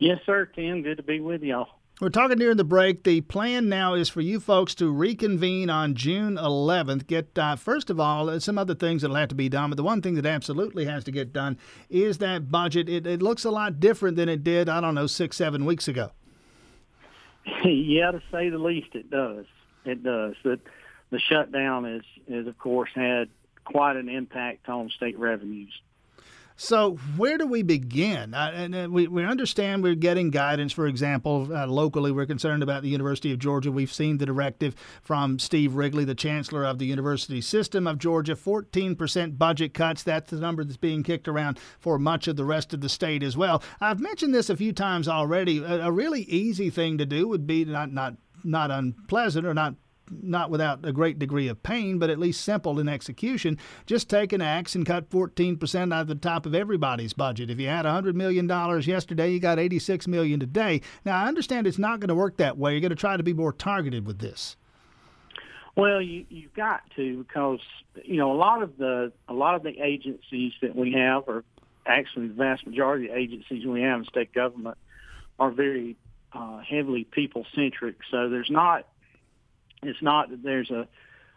Yes, 0.00 0.18
sir, 0.24 0.46
Tim. 0.46 0.82
Good 0.82 0.96
to 0.96 1.02
be 1.02 1.20
with 1.20 1.42
y'all. 1.42 1.68
We're 2.00 2.08
talking 2.08 2.38
during 2.38 2.56
the 2.56 2.64
break. 2.64 3.04
The 3.04 3.20
plan 3.20 3.68
now 3.68 3.92
is 3.92 4.08
for 4.08 4.22
you 4.22 4.40
folks 4.40 4.74
to 4.76 4.90
reconvene 4.90 5.68
on 5.68 5.94
June 5.94 6.36
11th. 6.36 7.06
Get 7.06 7.38
uh, 7.38 7.56
first 7.56 7.90
of 7.90 8.00
all 8.00 8.30
uh, 8.30 8.40
some 8.40 8.56
other 8.56 8.74
things 8.74 9.02
that'll 9.02 9.16
have 9.16 9.28
to 9.28 9.34
be 9.34 9.50
done, 9.50 9.68
but 9.68 9.76
the 9.76 9.82
one 9.82 10.00
thing 10.00 10.14
that 10.14 10.24
absolutely 10.24 10.86
has 10.86 11.04
to 11.04 11.12
get 11.12 11.34
done 11.34 11.58
is 11.90 12.16
that 12.16 12.50
budget. 12.50 12.88
It, 12.88 13.06
it 13.06 13.20
looks 13.20 13.44
a 13.44 13.50
lot 13.50 13.78
different 13.78 14.16
than 14.16 14.30
it 14.30 14.42
did. 14.42 14.70
I 14.70 14.80
don't 14.80 14.94
know 14.94 15.06
six, 15.06 15.36
seven 15.36 15.66
weeks 15.66 15.86
ago. 15.86 16.12
yeah, 17.64 18.10
to 18.10 18.22
say 18.32 18.48
the 18.48 18.58
least, 18.58 18.94
it 18.94 19.10
does. 19.10 19.44
It 19.84 20.02
does. 20.02 20.34
The 20.42 20.58
the 21.10 21.18
shutdown 21.18 21.84
is 21.84 22.04
is 22.26 22.46
of 22.46 22.56
course 22.58 22.90
had 22.94 23.28
quite 23.66 23.96
an 23.96 24.08
impact 24.08 24.70
on 24.70 24.88
state 24.88 25.18
revenues. 25.18 25.78
So, 26.62 26.96
where 27.16 27.38
do 27.38 27.46
we 27.46 27.62
begin? 27.62 28.34
Uh, 28.34 28.52
and 28.54 28.74
uh, 28.74 28.86
we, 28.90 29.08
we 29.08 29.24
understand 29.24 29.82
we're 29.82 29.94
getting 29.94 30.28
guidance, 30.28 30.74
for 30.74 30.86
example, 30.86 31.48
uh, 31.50 31.66
locally, 31.66 32.12
we're 32.12 32.26
concerned 32.26 32.62
about 32.62 32.82
the 32.82 32.90
University 32.90 33.32
of 33.32 33.38
Georgia. 33.38 33.72
We've 33.72 33.90
seen 33.90 34.18
the 34.18 34.26
directive 34.26 34.74
from 35.02 35.38
Steve 35.38 35.74
Wrigley, 35.74 36.04
the 36.04 36.14
chancellor 36.14 36.66
of 36.66 36.78
the 36.78 36.84
university 36.84 37.40
system 37.40 37.86
of 37.86 37.96
Georgia 37.96 38.34
14% 38.34 39.38
budget 39.38 39.72
cuts. 39.72 40.02
That's 40.02 40.30
the 40.30 40.36
number 40.36 40.62
that's 40.62 40.76
being 40.76 41.02
kicked 41.02 41.28
around 41.28 41.58
for 41.78 41.98
much 41.98 42.28
of 42.28 42.36
the 42.36 42.44
rest 42.44 42.74
of 42.74 42.82
the 42.82 42.90
state 42.90 43.22
as 43.22 43.38
well. 43.38 43.62
I've 43.80 43.98
mentioned 43.98 44.34
this 44.34 44.50
a 44.50 44.56
few 44.56 44.74
times 44.74 45.08
already. 45.08 45.64
A, 45.64 45.86
a 45.86 45.90
really 45.90 46.24
easy 46.24 46.68
thing 46.68 46.98
to 46.98 47.06
do 47.06 47.26
would 47.26 47.46
be 47.46 47.64
not, 47.64 47.90
not, 47.90 48.16
not 48.44 48.70
unpleasant 48.70 49.46
or 49.46 49.54
not 49.54 49.76
not 50.10 50.50
without 50.50 50.84
a 50.84 50.92
great 50.92 51.18
degree 51.18 51.48
of 51.48 51.62
pain, 51.62 51.98
but 51.98 52.10
at 52.10 52.18
least 52.18 52.42
simple 52.42 52.78
in 52.78 52.88
execution. 52.88 53.58
Just 53.86 54.08
take 54.10 54.32
an 54.32 54.40
axe 54.40 54.74
and 54.74 54.84
cut 54.84 55.10
14% 55.10 55.92
out 55.92 56.02
of 56.02 56.06
the 56.08 56.14
top 56.14 56.46
of 56.46 56.54
everybody's 56.54 57.12
budget. 57.12 57.50
If 57.50 57.58
you 57.58 57.68
had 57.68 57.84
$100 57.84 58.14
million 58.14 58.48
yesterday, 58.82 59.30
you 59.30 59.40
got 59.40 59.58
86 59.58 60.08
million 60.08 60.40
today. 60.40 60.80
Now, 61.04 61.22
I 61.22 61.28
understand 61.28 61.66
it's 61.66 61.78
not 61.78 62.00
going 62.00 62.08
to 62.08 62.14
work 62.14 62.36
that 62.38 62.58
way. 62.58 62.72
You're 62.72 62.80
going 62.80 62.90
to 62.90 62.96
try 62.96 63.16
to 63.16 63.22
be 63.22 63.32
more 63.32 63.52
targeted 63.52 64.06
with 64.06 64.18
this. 64.18 64.56
Well, 65.76 66.02
you 66.02 66.26
you've 66.28 66.52
got 66.52 66.82
to 66.96 67.18
because 67.18 67.60
you 68.04 68.16
know 68.16 68.32
a 68.32 68.34
lot 68.34 68.62
of 68.62 68.76
the 68.76 69.12
a 69.28 69.32
lot 69.32 69.54
of 69.54 69.62
the 69.62 69.80
agencies 69.80 70.52
that 70.62 70.74
we 70.74 70.92
have, 70.92 71.28
or 71.28 71.44
actually 71.86 72.28
the 72.28 72.34
vast 72.34 72.66
majority 72.66 73.06
of 73.06 73.12
the 73.12 73.18
agencies 73.18 73.64
we 73.64 73.82
have 73.82 74.00
in 74.00 74.04
state 74.04 74.34
government, 74.34 74.76
are 75.38 75.50
very 75.50 75.96
uh, 76.32 76.58
heavily 76.58 77.04
people 77.04 77.46
centric. 77.54 77.96
So 78.10 78.28
there's 78.28 78.50
not 78.50 78.86
it's 79.82 80.02
not 80.02 80.30
that 80.30 80.42
there's 80.42 80.70
a 80.70 80.88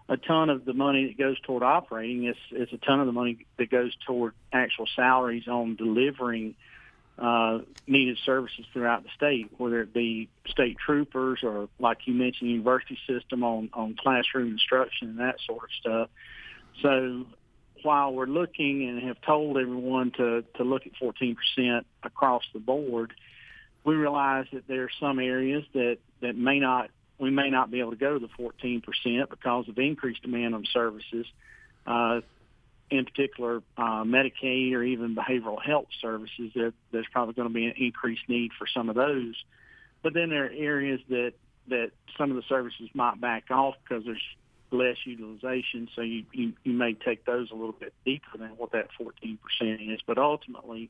a 0.10 0.18
ton 0.18 0.50
of 0.50 0.66
the 0.66 0.74
money 0.74 1.08
that 1.08 1.18
goes 1.18 1.40
toward 1.42 1.64
operating. 1.64 2.26
It's 2.26 2.40
it's 2.52 2.74
a 2.74 2.78
ton 2.78 3.00
of 3.00 3.06
the 3.06 3.14
money 3.14 3.46
that 3.58 3.70
goes 3.70 3.96
toward 4.06 4.34
actual 4.52 4.88
salaries 4.96 5.48
on 5.48 5.76
delivering 5.76 6.56
uh, 7.18 7.60
needed 7.88 8.18
services 8.26 8.66
throughout 8.74 9.04
the 9.04 9.10
state, 9.16 9.52
whether 9.58 9.82
it 9.82 9.94
be 9.94 10.30
state 10.48 10.78
troopers 10.84 11.40
or, 11.44 11.70
like 11.80 12.00
you 12.06 12.14
mentioned, 12.14 12.50
university 12.50 12.98
system 13.08 13.44
on 13.44 13.70
on 13.74 13.96
classroom 13.96 14.52
instruction 14.52 15.10
and 15.10 15.20
that 15.20 15.36
sort 15.46 15.64
of 15.64 15.70
stuff. 15.80 16.10
So 16.82 17.26
while 17.84 18.14
we're 18.14 18.26
looking 18.26 18.90
and 18.90 19.04
have 19.08 19.22
told 19.22 19.58
everyone 19.58 20.12
to 20.18 20.44
to 20.56 20.64
look 20.64 20.86
at 20.86 20.94
14% 21.02 21.36
across 22.04 22.44
the 22.52 22.60
board, 22.60 23.14
we 23.84 23.96
realize 23.96 24.48
that 24.54 24.68
there 24.68 24.84
are 24.84 24.92
some 25.00 25.20
areas 25.20 25.64
that 25.74 26.00
that 26.22 26.36
may 26.36 26.60
not 26.60 26.90
we 27.24 27.32
may 27.32 27.50
not 27.50 27.72
be 27.72 27.80
able 27.80 27.92
to 27.92 27.98
go 27.98 28.18
to 28.18 28.20
the 28.20 28.44
14% 28.44 29.30
because 29.30 29.70
of 29.70 29.78
increased 29.78 30.22
demand 30.22 30.54
on 30.54 30.66
services, 30.72 31.26
uh, 31.88 32.22
in 32.90 33.06
particular 33.06 33.64
uh, 33.78 34.04
Medicaid 34.04 34.74
or 34.74 34.84
even 34.84 35.16
behavioral 35.16 35.62
health 35.62 35.88
services. 36.02 36.52
That 36.54 36.74
there's 36.92 37.08
probably 37.12 37.34
going 37.34 37.48
to 37.48 37.54
be 37.54 37.66
an 37.66 37.74
increased 37.78 38.28
need 38.28 38.52
for 38.58 38.68
some 38.68 38.90
of 38.90 38.96
those. 38.96 39.36
But 40.02 40.14
then 40.14 40.30
there 40.30 40.46
are 40.46 40.52
areas 40.52 41.00
that 41.10 41.34
that 41.70 41.92
some 42.18 42.30
of 42.30 42.36
the 42.36 42.44
services 42.50 42.90
might 42.94 43.22
back 43.22 43.50
off 43.50 43.76
because 43.84 44.04
there's 44.06 44.22
less 44.72 44.98
utilization. 45.06 45.88
So 45.96 46.02
you, 46.02 46.26
you, 46.34 46.54
you 46.64 46.74
may 46.74 46.94
take 46.94 47.26
those 47.26 47.52
a 47.52 47.56
little 47.56 47.72
bit 47.72 47.94
deeper 48.04 48.38
than 48.38 48.50
what 48.58 48.72
that 48.74 48.88
14% 49.00 49.38
is. 49.94 50.02
But 50.06 50.18
ultimately, 50.18 50.90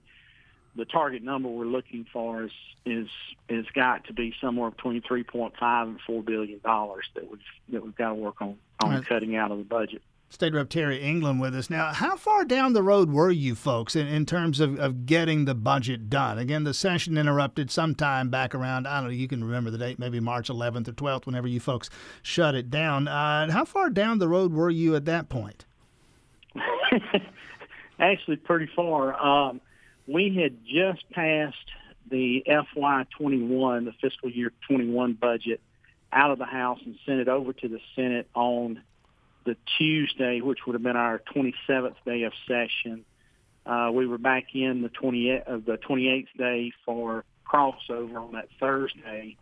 the 0.76 0.86
target 0.86 1.24
number 1.24 1.50
we're 1.50 1.66
looking 1.66 2.06
for 2.12 2.44
is 2.44 2.52
is 2.86 3.08
is 3.50 3.66
got 3.74 4.06
to 4.06 4.14
be 4.14 4.34
somewhere 4.42 4.72
between 4.72 5.02
three 5.02 5.24
point 5.24 5.54
five 5.60 5.88
and 5.88 6.00
four 6.06 6.24
billion 6.24 6.60
dollars 6.60 7.06
that 7.16 7.30
we've 7.30 7.40
that 7.70 7.84
we've 7.84 7.96
got 7.96 8.10
to 8.10 8.16
work 8.16 8.42
on 8.42 8.58
on 8.84 8.92
right. 8.92 9.06
cutting 9.06 9.36
out 9.36 9.52
of 9.52 9.58
the 9.58 9.64
budget. 9.64 10.02
State 10.34 10.56
Rep 10.56 10.68
Terry 10.68 11.00
England 11.00 11.40
with 11.40 11.54
us 11.54 11.70
now. 11.70 11.94
How 11.94 12.16
far 12.16 12.44
down 12.44 12.74
the 12.74 12.82
road 12.82 13.12
were 13.12 13.30
you 13.30 13.54
folks 13.54 13.96
in, 13.96 14.08
in 14.08 14.26
terms 14.26 14.60
of, 14.60 14.80
of 14.80 15.06
getting 15.06 15.46
the 15.46 15.54
budget 15.54 16.10
done? 16.10 16.40
Again, 16.40 16.64
the 16.64 16.74
session 16.74 17.20
interrupted 17.20 17.70
sometime 17.70 18.32
back 18.32 18.56
around, 18.56 18.88
I 18.88 18.96
don't 18.96 19.10
know, 19.10 19.16
you 19.16 19.28
can 19.28 19.44
remember 19.44 19.70
the 19.70 19.78
date, 19.78 20.00
maybe 20.00 20.20
March 20.20 20.50
11th 20.50 20.88
or 20.88 20.94
12th, 20.94 21.28
whenever 21.28 21.48
you 21.48 21.60
folks 21.60 21.92
shut 22.24 22.56
it 22.56 22.72
down. 22.72 23.08
Uh, 23.08 23.52
how 23.52 23.64
far 23.64 23.92
down 23.92 24.18
the 24.18 24.28
road 24.28 24.54
were 24.54 24.72
you 24.72 24.96
at 24.96 25.06
that 25.06 25.30
point? 25.30 25.66
Actually, 28.00 28.38
pretty 28.38 28.70
far. 28.76 29.14
Um, 29.24 29.62
we 30.08 30.36
had 30.36 30.66
just 30.66 31.10
passed 31.12 31.58
the 32.10 32.44
FY21, 32.48 33.86
the 33.86 33.94
fiscal 34.02 34.30
year 34.30 34.52
21 34.68 35.14
budget, 35.14 35.62
out 36.12 36.32
of 36.32 36.38
the 36.38 36.46
House 36.46 36.80
and 36.86 36.96
sent 37.06 37.20
it 37.20 37.28
over 37.28 37.54
to 37.54 37.68
the 37.68 37.80
Senate 37.96 38.28
on 38.36 38.82
the 39.46 39.58
Tuesday, 39.78 40.42
which 40.42 40.60
would 40.66 40.74
have 40.74 40.84
been 40.84 40.96
our 40.96 41.22
27th 41.36 41.96
day 42.06 42.24
of 42.24 42.34
session. 42.48 43.04
Uh, 43.66 43.90
we 43.94 44.06
were 44.06 44.18
back 44.18 44.48
in 44.54 44.82
the 44.82 44.90
20 44.90 45.38
of 45.38 45.48
uh, 45.48 45.72
the 45.72 45.78
28th 45.78 46.28
day 46.38 46.72
for 46.86 47.24
crossover 47.48 48.18
on 48.18 48.34
that 48.34 48.48
Thursday, 48.60 49.38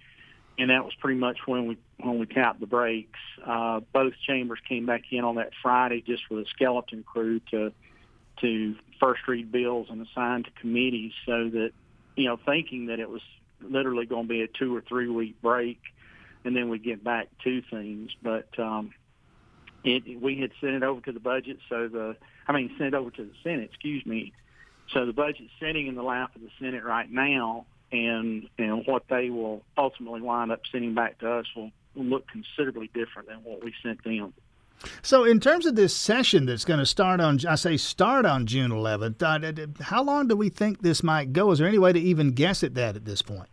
and 0.57 0.69
that 0.69 0.83
was 0.83 0.93
pretty 0.99 1.19
much 1.19 1.39
when 1.45 1.67
we 1.67 1.77
when 1.99 2.19
we 2.19 2.25
tapped 2.25 2.59
the 2.59 2.67
brakes. 2.67 3.19
Uh, 3.45 3.79
both 3.93 4.13
chambers 4.27 4.59
came 4.67 4.85
back 4.85 5.03
in 5.11 5.23
on 5.23 5.35
that 5.35 5.51
Friday 5.61 6.01
just 6.01 6.23
with 6.29 6.45
a 6.45 6.49
skeleton 6.49 7.03
crew 7.03 7.39
to 7.51 7.71
to 8.41 8.75
first 8.99 9.21
read 9.27 9.51
bills 9.51 9.87
and 9.89 10.05
assign 10.05 10.43
to 10.43 10.51
committees 10.59 11.13
so 11.25 11.49
that, 11.49 11.71
you 12.15 12.25
know, 12.25 12.37
thinking 12.45 12.87
that 12.87 12.99
it 12.99 13.09
was 13.09 13.21
literally 13.61 14.05
going 14.05 14.23
to 14.23 14.29
be 14.29 14.41
a 14.41 14.47
two 14.47 14.75
or 14.75 14.81
three 14.81 15.07
week 15.07 15.41
break 15.41 15.79
and 16.43 16.55
then 16.55 16.69
we 16.69 16.79
get 16.79 17.03
back 17.03 17.27
to 17.43 17.61
things. 17.69 18.11
But 18.21 18.47
um, 18.59 18.91
it, 19.83 20.21
we 20.21 20.39
had 20.39 20.51
sent 20.59 20.73
it 20.73 20.83
over 20.83 21.01
to 21.01 21.11
the 21.11 21.19
budget, 21.19 21.59
so 21.69 21.87
the, 21.87 22.15
I 22.47 22.53
mean, 22.53 22.69
sent 22.77 22.93
it 22.93 22.97
over 22.97 23.11
to 23.11 23.23
the 23.23 23.33
Senate, 23.43 23.69
excuse 23.71 24.05
me. 24.05 24.33
So 24.93 25.05
the 25.05 25.13
budget's 25.13 25.51
sitting 25.59 25.87
in 25.87 25.95
the 25.95 26.03
lap 26.03 26.35
of 26.35 26.41
the 26.41 26.49
Senate 26.59 26.83
right 26.83 27.09
now, 27.09 27.65
and 27.91 28.47
and 28.57 28.83
what 28.85 29.03
they 29.09 29.29
will 29.29 29.63
ultimately 29.77 30.21
wind 30.21 30.51
up 30.51 30.61
sending 30.71 30.93
back 30.93 31.19
to 31.19 31.31
us 31.31 31.45
will 31.55 31.71
look 31.95 32.25
considerably 32.27 32.89
different 32.93 33.27
than 33.27 33.43
what 33.43 33.63
we 33.63 33.73
sent 33.83 34.03
them. 34.03 34.33
So, 35.01 35.23
in 35.23 35.39
terms 35.39 35.65
of 35.65 35.75
this 35.75 35.95
session 35.95 36.45
that's 36.45 36.65
going 36.65 36.79
to 36.79 36.85
start 36.85 37.19
on, 37.19 37.39
I 37.47 37.55
say 37.55 37.77
start 37.77 38.25
on 38.25 38.45
June 38.45 38.71
11th, 38.71 39.21
uh, 39.21 39.83
how 39.83 40.03
long 40.03 40.27
do 40.27 40.35
we 40.35 40.49
think 40.49 40.81
this 40.81 41.03
might 41.03 41.33
go? 41.33 41.51
Is 41.51 41.59
there 41.59 41.67
any 41.67 41.77
way 41.77 41.93
to 41.93 41.99
even 41.99 42.31
guess 42.31 42.63
at 42.63 42.75
that 42.75 42.95
at 42.95 43.05
this 43.05 43.21
point? 43.21 43.49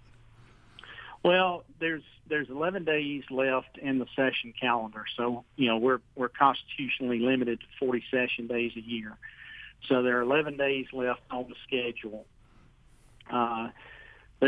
Well, 1.23 1.65
there's 1.81 2.03
there's 2.29 2.49
11 2.51 2.85
days 2.85 3.25
left 3.31 3.79
in 3.79 3.99
the 3.99 4.07
session 4.15 4.53
calendar, 4.59 5.05
so 5.17 5.45
you 5.57 5.69
know 5.69 5.79
we're 5.79 6.01
we're 6.15 6.29
constitutionally 6.29 7.19
limited 7.19 7.61
to 7.61 7.67
40 7.79 8.05
session 8.11 8.47
days 8.47 8.73
a 8.77 8.81
year. 8.81 9.17
So 9.89 10.03
there 10.03 10.19
are 10.19 10.23
11 10.23 10.57
days 10.57 10.87
left 10.93 11.21
on 11.31 11.49
the 11.49 11.55
schedule. 11.67 12.27
Uh, 13.31 13.69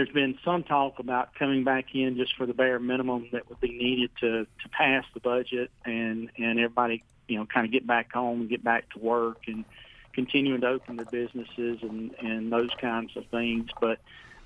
there's 0.00 0.14
been 0.14 0.38
some 0.43 0.62
talk 0.62 0.99
about 0.99 1.35
coming 1.35 1.62
back 1.62 1.94
in 1.94 2.17
just 2.17 2.35
for 2.35 2.47
the 2.47 2.55
bare 2.55 2.79
minimum 2.79 3.29
that 3.32 3.47
would 3.50 3.61
be 3.61 3.70
needed 3.70 4.11
to 4.19 4.47
to 4.62 4.69
pass 4.70 5.05
the 5.12 5.20
budget 5.20 5.70
and 5.85 6.31
and 6.38 6.58
everybody 6.58 7.05
you 7.29 7.37
know 7.37 7.44
kind 7.44 7.67
of 7.67 7.73
get 7.73 7.87
back 7.87 8.11
home 8.11 8.41
and 8.41 8.49
get 8.49 8.64
back 8.64 8.88
to 8.88 8.99
work 8.99 9.43
and 9.47 9.67
continuing 10.14 10.62
to 10.62 10.69
open 10.69 10.97
their 10.97 11.05
businesses 11.05 11.81
and 11.82 12.14
and 12.19 12.50
those 12.50 12.70
kinds 12.81 13.14
of 13.14 13.26
things. 13.26 13.69
But 13.79 13.99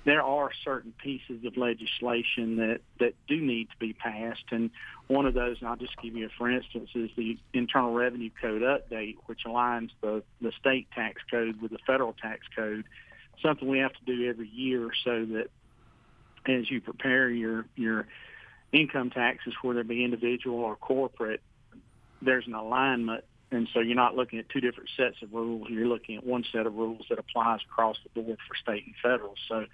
there 0.03 0.21
are 0.21 0.51
certain 0.65 0.93
pieces 1.01 1.45
of 1.45 1.55
legislation 1.55 2.57
that 2.57 2.81
that 2.99 3.13
do 3.29 3.39
need 3.39 3.69
to 3.69 3.77
be 3.79 3.93
passed. 3.93 4.43
And 4.51 4.71
one 5.07 5.25
of 5.25 5.35
those 5.35 5.59
and 5.61 5.69
I'll 5.69 5.77
just 5.77 5.95
give 6.01 6.17
you 6.17 6.25
a 6.25 6.29
for 6.37 6.51
instance 6.51 6.89
is 6.95 7.11
the 7.15 7.37
internal 7.53 7.93
revenue 7.93 8.29
code 8.41 8.61
update 8.61 9.15
which 9.27 9.45
aligns 9.45 9.91
the 10.01 10.21
the 10.41 10.51
state 10.59 10.87
tax 10.93 11.21
code 11.31 11.61
with 11.61 11.71
the 11.71 11.79
federal 11.87 12.11
tax 12.11 12.41
code 12.53 12.83
something 13.41 13.67
we 13.67 13.79
have 13.79 13.93
to 13.93 14.05
do 14.05 14.29
every 14.29 14.49
year 14.49 14.89
so 15.03 15.25
that 15.25 15.47
as 16.47 16.69
you 16.69 16.81
prepare 16.81 17.29
your 17.29 17.65
your 17.75 18.07
income 18.71 19.09
taxes, 19.09 19.53
whether 19.61 19.81
it 19.81 19.87
be 19.87 20.03
individual 20.03 20.59
or 20.59 20.75
corporate, 20.75 21.41
there's 22.21 22.47
an 22.47 22.53
alignment, 22.53 23.23
and 23.51 23.67
so 23.73 23.79
you're 23.79 23.95
not 23.95 24.15
looking 24.15 24.39
at 24.39 24.49
two 24.49 24.59
different 24.59 24.89
sets 24.97 25.21
of 25.21 25.33
rules. 25.33 25.67
You're 25.69 25.87
looking 25.87 26.17
at 26.17 26.25
one 26.25 26.43
set 26.51 26.65
of 26.65 26.75
rules 26.75 27.05
that 27.09 27.19
applies 27.19 27.59
across 27.69 27.97
the 28.03 28.21
board 28.21 28.37
for 28.47 28.55
state 28.55 28.85
and 28.85 28.95
federal. 29.01 29.35
So 29.47 29.65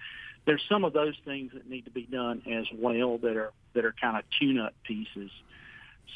there's 0.44 0.62
some 0.68 0.84
of 0.84 0.92
those 0.92 1.14
things 1.24 1.52
that 1.54 1.68
need 1.68 1.84
to 1.84 1.90
be 1.90 2.04
done 2.04 2.42
as 2.50 2.66
well 2.74 3.18
that 3.18 3.36
are 3.36 3.52
that 3.74 3.84
are 3.84 3.94
kind 4.00 4.16
of 4.16 4.24
tune-up 4.40 4.74
pieces. 4.84 5.30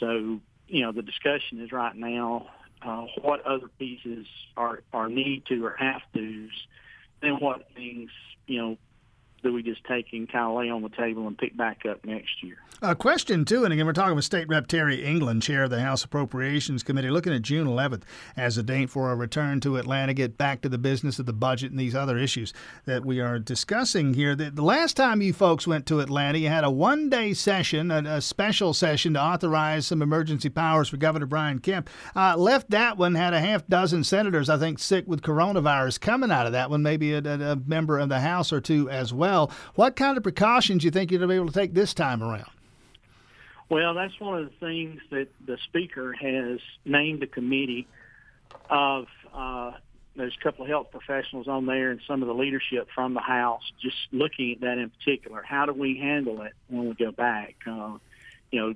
So 0.01 0.41
you 0.69 0.83
know 0.83 0.93
the 0.93 1.03
discussion 1.03 1.61
is 1.61 1.73
right 1.73 1.97
now 1.97 2.49
uh, 2.83 3.07
what 3.23 3.45
other 3.47 3.69
pieces 3.79 4.27
are 4.57 4.81
are 4.93 5.09
need 5.09 5.45
to 5.47 5.65
or 5.65 5.77
have 5.79 6.03
tos, 6.15 6.51
then 7.23 7.39
want 7.41 7.63
things 7.75 8.11
you 8.47 8.59
know 8.61 8.77
do 9.47 9.53
we 9.53 9.63
just 9.63 9.85
take 9.85 10.13
and 10.13 10.31
kind 10.31 10.45
of 10.45 10.57
lay 10.57 10.71
on 10.71 10.83
the 10.83 10.89
table 10.89 11.27
and 11.27 11.39
pick 11.39 11.57
back 11.57 11.87
up 11.87 12.05
next 12.05 12.43
year? 12.43 12.57
A 12.83 12.95
question, 12.95 13.47
too, 13.47 13.65
and 13.65 13.73
again, 13.73 13.87
we're 13.87 13.95
talking 13.95 14.17
with 14.17 14.27
State 14.27 14.49
Rep 14.49 14.67
Terry 14.67 15.03
England, 15.03 15.43
chair 15.43 15.63
of 15.63 15.71
the 15.71 15.81
House 15.81 16.05
Appropriations 16.05 16.83
Committee, 16.83 17.09
looking 17.09 17.33
at 17.33 17.41
June 17.41 17.67
11th 17.67 18.03
as 18.37 18.59
a 18.59 18.63
date 18.63 18.91
for 18.91 19.11
a 19.11 19.17
return 19.17 19.61
to 19.61 19.79
Atlanta, 19.79 20.13
get 20.13 20.37
back 20.37 20.61
to 20.61 20.69
the 20.69 20.77
business 20.77 21.19
of 21.19 21.25
the 21.25 21.33
budget 21.33 21.71
and 21.71 21.81
these 21.81 21.95
other 21.95 22.19
issues 22.19 22.53
that 22.85 23.07
we 23.07 23.19
are 23.19 23.39
discussing 23.39 24.13
here. 24.13 24.35
The, 24.35 24.51
the 24.51 24.63
last 24.63 24.95
time 24.95 25.23
you 25.23 25.33
folks 25.33 25.67
went 25.67 25.87
to 25.87 26.01
Atlanta, 26.01 26.39
you 26.39 26.49
had 26.49 26.65
a 26.65 26.71
one 26.71 27.09
day 27.09 27.33
session, 27.33 27.91
a, 27.91 28.03
a, 28.05 28.21
special 28.21 28.75
session 28.75 29.15
to 29.15 29.23
authorize 29.23 29.87
some 29.87 30.03
emergency 30.03 30.51
powers 30.51 30.91
for 30.91 30.99
Governor 30.99 31.27
Brian 31.27 31.61
Kemp. 31.61 31.89
Uh, 32.15 32.37
left 32.37 32.69
that 32.71 32.99
one, 32.99 33.15
had 33.15 33.33
a 33.33 33.41
half 33.41 33.67
dozen 33.69 34.05
senators, 34.05 34.51
I 34.51 34.59
think, 34.59 34.81
sick 34.81 35.07
with 35.07 35.23
coronavirus 35.23 36.01
coming 36.01 36.31
out 36.31 36.45
of 36.45 36.53
that 36.53 36.69
one, 36.69 36.83
maybe 36.83 37.15
a, 37.15 37.21
a 37.21 37.57
member 37.57 37.99
of 37.99 38.11
the 38.11 38.21
House 38.21 38.53
or 38.53 38.61
two 38.61 38.91
as 38.91 39.15
well. 39.15 39.36
What 39.75 39.97
kind 39.97 40.17
of 40.17 40.23
precautions 40.23 40.83
do 40.83 40.87
you 40.87 40.91
think 40.91 41.11
you'll 41.11 41.29
be 41.29 41.35
able 41.35 41.47
to 41.47 41.53
take 41.53 41.75
this 41.75 41.95
time 41.95 42.23
around? 42.23 42.51
Well, 43.69 43.95
that's 43.95 44.19
one 44.21 44.39
of 44.39 44.45
the 44.45 44.67
things 44.67 45.01
that 45.11 45.29
the 45.45 45.59
speaker 45.65 46.13
has 46.13 46.61
named 46.85 47.23
a 47.23 47.27
committee 47.27 47.87
of. 48.71 49.07
Uh, 49.33 49.73
there's 50.15 50.35
a 50.41 50.43
couple 50.43 50.65
of 50.65 50.71
health 50.71 50.91
professionals 50.91 51.47
on 51.47 51.67
there 51.67 51.91
and 51.91 52.01
some 52.09 52.23
of 52.23 52.29
the 52.29 52.33
leadership 52.33 52.89
from 52.95 53.13
the 53.13 53.21
House 53.21 53.61
just 53.83 53.97
looking 54.13 54.53
at 54.53 54.61
that 54.63 54.79
in 54.79 54.89
particular. 54.89 55.43
How 55.43 55.67
do 55.67 55.75
we 55.75 55.99
handle 55.99 56.41
it 56.41 56.55
when 56.69 56.89
we 56.89 56.95
go 56.95 57.13
back? 57.13 57.57
Uh, 57.67 57.99
you 58.51 58.61
know, 58.61 58.75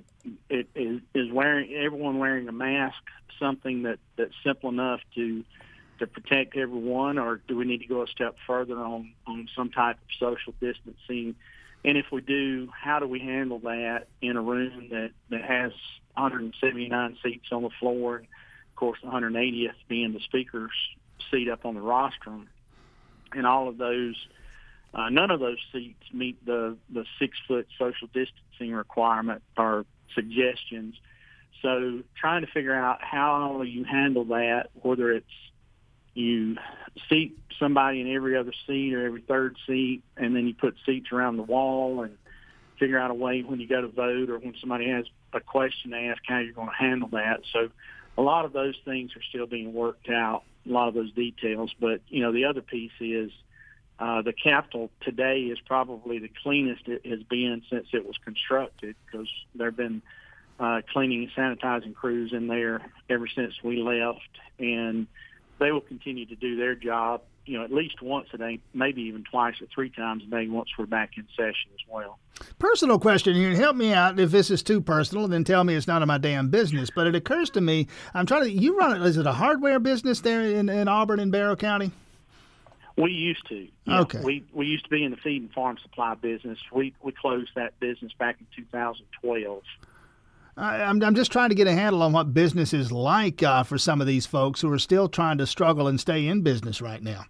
it, 0.51 0.67
is, 0.75 1.01
is 1.15 1.31
wearing 1.31 1.73
everyone 1.73 2.19
wearing 2.19 2.47
a 2.47 2.51
mask 2.51 3.01
something 3.41 3.83
that 3.83 3.99
that's 4.17 4.33
simple 4.45 4.69
enough 4.69 5.01
to 5.15 5.43
to 6.01 6.07
protect 6.07 6.57
everyone, 6.57 7.17
or 7.17 7.41
do 7.47 7.55
we 7.55 7.65
need 7.65 7.79
to 7.79 7.87
go 7.87 8.03
a 8.03 8.07
step 8.07 8.35
further 8.45 8.77
on 8.77 9.13
on 9.25 9.47
some 9.55 9.69
type 9.69 9.97
of 9.97 10.09
social 10.19 10.53
distancing? 10.59 11.35
And 11.83 11.97
if 11.97 12.05
we 12.11 12.21
do, 12.21 12.69
how 12.71 12.99
do 12.99 13.07
we 13.07 13.19
handle 13.19 13.59
that 13.59 14.07
in 14.21 14.37
a 14.37 14.41
room 14.41 14.89
that, 14.91 15.11
that 15.29 15.43
has 15.43 15.71
179 16.13 17.17
seats 17.23 17.47
on 17.51 17.63
the 17.63 17.71
floor, 17.79 18.17
and 18.17 18.25
of 18.25 18.75
course, 18.75 18.99
the 19.03 19.09
180th 19.09 19.73
being 19.87 20.13
the 20.13 20.19
speaker's 20.19 20.71
seat 21.31 21.49
up 21.49 21.65
on 21.65 21.73
the 21.73 21.81
rostrum, 21.81 22.49
and 23.33 23.47
all 23.47 23.67
of 23.67 23.77
those, 23.77 24.15
uh, 24.93 25.09
none 25.09 25.31
of 25.31 25.39
those 25.39 25.57
seats 25.71 26.03
meet 26.13 26.43
the 26.45 26.77
the 26.93 27.05
six 27.17 27.37
foot 27.47 27.67
social 27.79 28.07
distancing 28.07 28.73
requirement 28.73 29.41
or 29.57 29.85
suggestions. 30.13 30.95
So, 31.61 32.01
trying 32.15 32.41
to 32.41 32.51
figure 32.51 32.75
out 32.75 33.03
how 33.03 33.61
you 33.61 33.83
handle 33.83 34.25
that, 34.25 34.69
whether 34.81 35.11
it's 35.11 35.25
you 36.13 36.57
seat 37.09 37.37
somebody 37.59 38.01
in 38.01 38.13
every 38.13 38.37
other 38.37 38.53
seat 38.67 38.93
or 38.93 39.05
every 39.05 39.21
third 39.21 39.55
seat, 39.67 40.03
and 40.17 40.35
then 40.35 40.47
you 40.47 40.53
put 40.53 40.75
seats 40.85 41.11
around 41.11 41.37
the 41.37 41.43
wall 41.43 42.03
and 42.03 42.17
figure 42.79 42.97
out 42.97 43.11
a 43.11 43.13
way 43.13 43.41
when 43.41 43.59
you 43.59 43.67
go 43.67 43.81
to 43.81 43.87
vote 43.87 44.29
or 44.29 44.39
when 44.39 44.55
somebody 44.59 44.89
has 44.89 45.05
a 45.33 45.39
question 45.39 45.91
to 45.91 45.97
ask 45.97 46.21
how 46.27 46.39
you're 46.39 46.53
going 46.53 46.67
to 46.67 46.75
handle 46.75 47.09
that. 47.09 47.41
So 47.53 47.69
a 48.17 48.21
lot 48.21 48.45
of 48.45 48.53
those 48.53 48.75
things 48.83 49.11
are 49.15 49.21
still 49.29 49.45
being 49.45 49.73
worked 49.73 50.09
out, 50.09 50.43
a 50.67 50.71
lot 50.71 50.87
of 50.87 50.93
those 50.93 51.11
details. 51.13 51.71
But, 51.79 52.01
you 52.09 52.21
know, 52.21 52.31
the 52.31 52.45
other 52.45 52.61
piece 52.61 52.91
is 52.99 53.31
uh, 53.99 54.23
the 54.23 54.33
Capitol 54.33 54.89
today 55.01 55.41
is 55.41 55.59
probably 55.59 56.17
the 56.19 56.31
cleanest 56.41 56.87
it 56.87 57.05
has 57.05 57.21
been 57.23 57.61
since 57.69 57.87
it 57.93 58.05
was 58.05 58.17
constructed 58.25 58.95
because 59.05 59.27
there 59.53 59.67
have 59.67 59.77
been 59.77 60.01
uh, 60.59 60.81
cleaning 60.91 61.29
and 61.35 61.59
sanitizing 61.59 61.93
crews 61.93 62.33
in 62.33 62.47
there 62.47 62.81
ever 63.09 63.27
since 63.27 63.53
we 63.63 63.77
left. 63.77 64.39
And 64.57 65.07
they 65.61 65.71
will 65.71 65.79
continue 65.79 66.25
to 66.25 66.35
do 66.35 66.57
their 66.57 66.73
job, 66.75 67.21
you 67.45 67.57
know, 67.57 67.63
at 67.63 67.71
least 67.71 68.01
once 68.01 68.27
a 68.33 68.37
day, 68.37 68.59
maybe 68.73 69.03
even 69.03 69.23
twice 69.23 69.61
or 69.61 69.67
three 69.73 69.91
times 69.91 70.23
a 70.23 70.25
day 70.25 70.47
once 70.47 70.69
we're 70.77 70.87
back 70.87 71.11
in 71.17 71.27
session 71.37 71.69
as 71.73 71.87
well. 71.87 72.17
Personal 72.57 72.97
question 72.97 73.35
here. 73.35 73.53
Help 73.53 73.75
me 73.75 73.93
out 73.93 74.19
if 74.19 74.31
this 74.31 74.49
is 74.49 74.63
too 74.63 74.81
personal, 74.81 75.27
then 75.27 75.43
tell 75.43 75.63
me 75.63 75.75
it's 75.75 75.87
none 75.87 76.01
of 76.01 76.07
my 76.07 76.17
damn 76.17 76.49
business. 76.49 76.89
But 76.93 77.05
it 77.05 77.15
occurs 77.15 77.51
to 77.51 77.61
me, 77.61 77.87
I'm 78.15 78.25
trying 78.25 78.43
to, 78.43 78.51
you 78.51 78.75
run 78.77 78.99
it, 78.99 79.05
is 79.05 79.17
it 79.17 79.27
a 79.27 79.33
hardware 79.33 79.79
business 79.79 80.21
there 80.21 80.41
in, 80.41 80.67
in 80.67 80.87
Auburn 80.87 81.19
and 81.19 81.31
Barrow 81.31 81.55
County? 81.55 81.91
We 82.97 83.11
used 83.11 83.47
to. 83.49 83.67
Yeah. 83.85 84.01
Okay. 84.01 84.19
We 84.21 84.43
we 84.51 84.65
used 84.65 84.83
to 84.83 84.89
be 84.89 85.03
in 85.03 85.11
the 85.11 85.17
feed 85.17 85.41
and 85.41 85.51
farm 85.53 85.77
supply 85.81 86.13
business. 86.15 86.59
We 86.73 86.93
we 87.01 87.13
closed 87.13 87.51
that 87.55 87.79
business 87.79 88.11
back 88.19 88.37
in 88.41 88.47
2012. 88.55 89.63
I'm, 90.57 91.01
I'm 91.01 91.15
just 91.15 91.31
trying 91.31 91.49
to 91.49 91.55
get 91.55 91.67
a 91.67 91.73
handle 91.73 92.03
on 92.03 92.11
what 92.11 92.33
business 92.33 92.73
is 92.73 92.91
like 92.91 93.41
uh, 93.41 93.63
for 93.63 93.77
some 93.77 94.01
of 94.01 94.07
these 94.07 94.25
folks 94.25 94.61
who 94.61 94.71
are 94.71 94.79
still 94.79 95.07
trying 95.07 95.37
to 95.37 95.47
struggle 95.47 95.87
and 95.87 95.99
stay 95.99 96.27
in 96.27 96.41
business 96.41 96.81
right 96.81 97.01
now. 97.01 97.25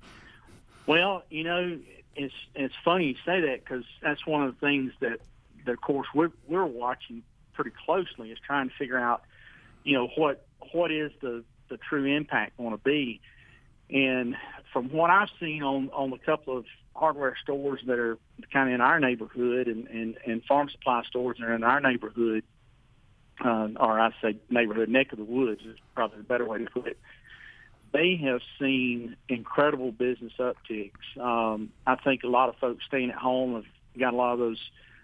Well, 0.88 1.23
you 1.29 1.44
know, 1.44 1.79
it's 2.15 2.33
it's 2.56 2.73
funny 2.83 3.07
you 3.07 3.15
say 3.25 3.41
that 3.41 3.63
because 3.63 3.85
that's 4.01 4.25
one 4.25 4.44
of 4.44 4.53
the 4.53 4.59
things 4.65 4.91
that, 5.00 5.19
that 5.65 5.73
of 5.73 5.81
course, 5.81 6.07
we're 6.13 6.31
we're 6.47 6.65
watching 6.65 7.23
pretty 7.53 7.71
closely 7.85 8.31
is 8.31 8.39
trying 8.45 8.69
to 8.69 8.75
figure 8.75 8.97
out, 8.97 9.21
you 9.83 9.94
know, 9.94 10.07
what 10.18 10.45
what 10.71 10.91
is 10.91 11.12
the 11.21 11.44
the 11.69 11.77
true 11.77 12.06
impact 12.06 12.57
going 12.57 12.71
to 12.71 12.77
be. 12.77 13.21
And 13.89 14.35
from 14.73 14.89
what 14.89 15.09
I've 15.09 15.29
seen 15.39 15.63
on 15.63 15.89
on 15.91 16.12
a 16.13 16.18
couple 16.18 16.57
of 16.57 16.65
hardware 16.95 17.38
stores 17.41 17.81
that 17.88 18.00
are 18.00 18.18
kind 18.51 18.69
of 18.69 18.75
in 18.75 18.81
our 18.81 19.00
neighborhood 19.00 19.68
and, 19.68 19.88
and, 19.88 20.18
and 20.25 20.44
farm 20.44 20.69
supply 20.69 21.03
stores 21.03 21.38
that 21.39 21.45
are 21.45 21.56
in 21.56 21.63
our 21.63 21.79
neighborhood, 21.79 22.44
uh, 23.44 23.69
or 23.80 24.00
I 24.00 24.12
say 24.22 24.38
neighborhood 24.50 24.89
neck 24.89 25.12
of 25.12 25.18
the 25.18 25.24
woods 25.24 25.62
is 25.62 25.78
probably 25.95 26.18
the 26.18 26.24
better 26.24 26.45
way 26.45 26.60
to 26.60 26.69
put 26.69 26.88
it. 26.88 26.98
They 27.94 28.16
have 28.24 28.42
seen 28.60 29.18
incredible 29.28 29.92
business 29.92 30.33
upticks. 30.39 31.19
Um, 31.19 31.72
I 31.86 31.95
think 31.95 32.24
a 32.24 32.28
lot 32.28 32.50
of 32.50 32.56
folks 32.56 32.86
staying 32.86 33.10
at 33.10 33.18
home 33.18 33.56
have 33.56 33.66
got 34.00 34.13
a 34.13 34.18
lot 34.18 34.33
of 34.33 34.39
those 34.39 34.60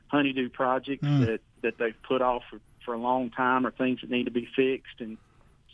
honeydew 0.08 0.50
projects 0.50 1.06
mm. 1.06 1.26
that 1.26 1.42
that 1.64 1.78
they've 1.78 2.02
put 2.04 2.22
off 2.22 2.44
for, 2.50 2.60
for 2.86 2.94
a 2.94 2.98
long 2.98 3.30
time 3.30 3.66
or 3.66 3.72
things 3.72 4.02
that 4.02 4.10
need 4.10 4.26
to 4.26 4.31
be 4.31 4.48
fixed, 4.56 5.00
and 5.00 5.18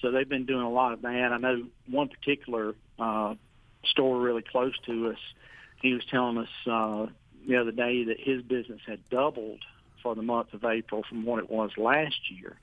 so 0.01 0.11
they've 0.11 0.27
been 0.27 0.45
doing 0.45 0.63
a 0.63 0.71
lot 0.71 0.93
of 0.93 1.01
that. 1.03 1.31
I 1.31 1.37
know 1.37 1.63
one 1.87 2.09
particular 2.09 2.75
uh, 2.97 3.35
store 3.85 4.19
really 4.19 4.41
close 4.41 4.73
to 4.85 5.09
us. 5.09 5.19
He 5.81 5.93
was 5.93 6.03
telling 6.09 6.37
us 6.37 6.49
uh, 6.65 7.07
the 7.47 7.57
other 7.57 7.71
day 7.71 8.05
that 8.05 8.19
his 8.19 8.41
business 8.41 8.81
had 8.85 9.07
doubled 9.09 9.59
for 10.03 10.13
the 10.13 10.21
month 10.21 10.53
of 10.53 10.63
April 10.63 11.03
from 11.07 11.25
what 11.25 11.39
it 11.39 11.49
was 11.49 11.71
last 11.77 12.29
year. 12.29 12.57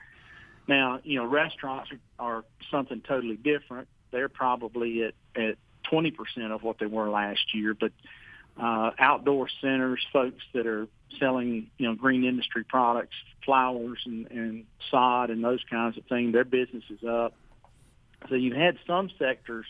Now, 0.68 1.00
you 1.02 1.18
know, 1.18 1.24
restaurants 1.24 1.90
are, 2.18 2.36
are 2.36 2.44
something 2.70 3.00
totally 3.00 3.36
different. 3.36 3.88
They're 4.12 4.28
probably 4.28 5.02
at, 5.02 5.14
at 5.34 5.56
20% 5.90 6.14
of 6.52 6.62
what 6.62 6.78
they 6.78 6.86
were 6.86 7.10
last 7.10 7.54
year, 7.54 7.74
but 7.74 7.92
uh, 8.60 8.90
outdoor 8.98 9.48
centers, 9.60 10.04
folks 10.12 10.44
that 10.52 10.66
are 10.66 10.86
selling, 11.18 11.70
you 11.78 11.88
know, 11.88 11.94
green 11.94 12.24
industry 12.24 12.62
products, 12.62 13.16
flowers 13.44 13.98
and, 14.04 14.30
and 14.30 14.64
sod 14.90 15.30
and 15.30 15.42
those 15.42 15.60
kinds 15.68 15.96
of 15.96 16.04
things, 16.06 16.32
their 16.32 16.44
business 16.44 16.84
is 16.90 17.02
up. 17.02 17.34
So 18.28 18.34
you've 18.34 18.56
had 18.56 18.78
some 18.86 19.10
sectors 19.18 19.66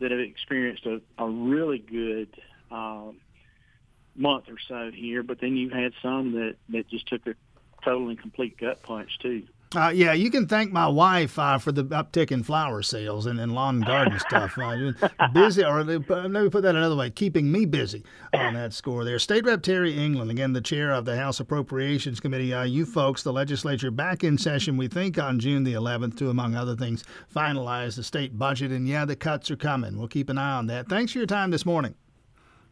that 0.00 0.10
have 0.10 0.20
experienced 0.20 0.84
a, 0.86 1.00
a 1.16 1.28
really 1.28 1.78
good 1.78 2.28
um, 2.70 3.16
month 4.18 4.44
or 4.48 4.58
so 4.66 4.90
here, 4.92 5.22
but 5.22 5.40
then 5.40 5.56
you 5.56 5.70
had 5.70 5.92
some 6.02 6.32
that 6.32 6.56
that 6.70 6.88
just 6.88 7.06
took 7.08 7.26
a 7.26 7.34
total 7.84 8.08
and 8.08 8.18
complete 8.18 8.58
gut 8.58 8.82
punch 8.82 9.18
too. 9.18 9.44
Uh, 9.76 9.92
yeah, 9.94 10.14
you 10.14 10.30
can 10.30 10.46
thank 10.46 10.72
my 10.72 10.88
wife 10.88 11.38
uh, 11.38 11.58
for 11.58 11.72
the 11.72 11.84
uptick 11.84 12.32
in 12.32 12.42
flower 12.42 12.80
sales 12.80 13.26
and, 13.26 13.38
and 13.38 13.52
lawn 13.54 13.76
and 13.76 13.84
garden 13.84 14.18
stuff. 14.28 14.56
Uh, 14.56 14.92
busy, 15.34 15.62
or 15.62 15.84
let 15.84 16.08
me 16.08 16.48
put 16.48 16.62
that 16.62 16.74
another 16.74 16.96
way, 16.96 17.10
keeping 17.10 17.52
me 17.52 17.66
busy 17.66 18.02
on 18.32 18.54
that 18.54 18.72
score 18.72 19.04
there. 19.04 19.18
State 19.18 19.44
Rep 19.44 19.62
Terry 19.62 19.92
England, 19.92 20.30
again, 20.30 20.54
the 20.54 20.62
chair 20.62 20.92
of 20.92 21.04
the 21.04 21.16
House 21.16 21.38
Appropriations 21.38 22.18
Committee. 22.18 22.54
Uh, 22.54 22.62
you 22.62 22.86
folks, 22.86 23.22
the 23.22 23.32
legislature 23.32 23.90
back 23.90 24.24
in 24.24 24.38
session, 24.38 24.78
we 24.78 24.88
think 24.88 25.18
on 25.18 25.38
June 25.38 25.64
the 25.64 25.74
11th 25.74 26.16
to, 26.16 26.30
among 26.30 26.54
other 26.54 26.74
things, 26.74 27.04
finalize 27.34 27.94
the 27.94 28.02
state 28.02 28.38
budget. 28.38 28.72
And 28.72 28.88
yeah, 28.88 29.04
the 29.04 29.16
cuts 29.16 29.50
are 29.50 29.56
coming. 29.56 29.98
We'll 29.98 30.08
keep 30.08 30.30
an 30.30 30.38
eye 30.38 30.56
on 30.56 30.66
that. 30.68 30.88
Thanks 30.88 31.12
for 31.12 31.18
your 31.18 31.26
time 31.26 31.50
this 31.50 31.66
morning. 31.66 31.94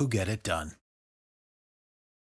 who 0.00 0.08
get 0.08 0.28
it 0.28 0.42
done. 0.42 0.72